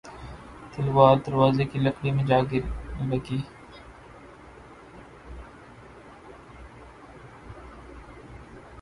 [0.71, 2.59] تلوار دروازے کی لکڑی میں جا لگی